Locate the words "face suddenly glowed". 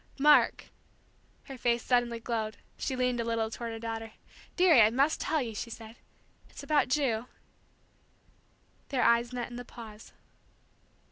1.59-2.57